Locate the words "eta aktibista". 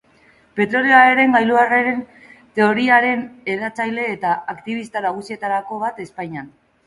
4.15-5.05